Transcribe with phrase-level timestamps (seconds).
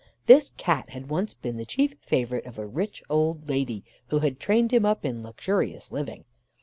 [0.25, 4.39] This Cat had once been the chief favourite of a rich old lady, who had
[4.39, 6.25] trained him up in luxurious living.